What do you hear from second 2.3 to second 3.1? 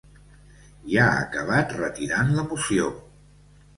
la moció.